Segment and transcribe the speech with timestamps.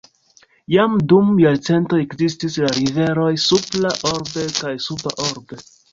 [0.75, 5.65] Jam dum jarcentoj ekzistis la riveroj "Supra Orbe" kaj "Suba Orbe".